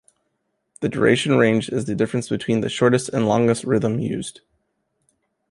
[0.79, 4.41] The duration range is the difference between the shortest and longest rhythm used.